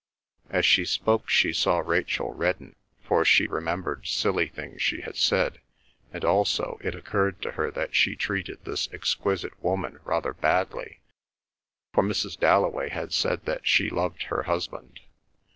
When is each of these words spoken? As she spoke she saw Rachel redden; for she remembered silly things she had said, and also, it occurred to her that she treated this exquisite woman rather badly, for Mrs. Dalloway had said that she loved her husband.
As 0.49 0.65
she 0.65 0.83
spoke 0.83 1.29
she 1.29 1.53
saw 1.53 1.77
Rachel 1.77 2.31
redden; 2.33 2.75
for 3.03 3.23
she 3.23 3.45
remembered 3.45 4.07
silly 4.07 4.47
things 4.47 4.81
she 4.81 5.01
had 5.01 5.15
said, 5.15 5.61
and 6.11 6.25
also, 6.25 6.79
it 6.83 6.95
occurred 6.95 7.39
to 7.43 7.51
her 7.51 7.69
that 7.69 7.93
she 7.95 8.15
treated 8.15 8.65
this 8.65 8.89
exquisite 8.91 9.63
woman 9.63 9.99
rather 10.03 10.33
badly, 10.33 11.01
for 11.93 12.01
Mrs. 12.01 12.35
Dalloway 12.39 12.89
had 12.89 13.13
said 13.13 13.45
that 13.45 13.67
she 13.67 13.91
loved 13.91 14.23
her 14.23 14.41
husband. 14.41 15.01